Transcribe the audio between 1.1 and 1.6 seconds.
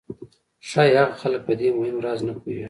خلک په